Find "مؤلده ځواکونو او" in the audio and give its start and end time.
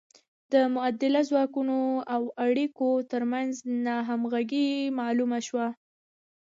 0.73-2.21